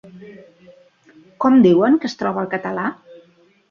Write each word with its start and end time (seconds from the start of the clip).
Com 1.45 1.61
diuen 1.69 2.01
que 2.01 2.13
es 2.13 2.19
troba 2.25 2.45
el 2.47 2.53
català? 2.59 2.91